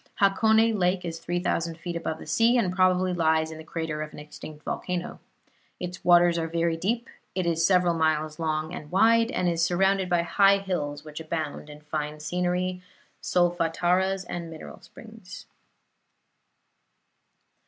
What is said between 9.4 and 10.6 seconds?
is surrounded by high